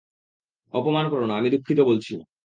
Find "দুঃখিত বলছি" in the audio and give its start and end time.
1.49-2.13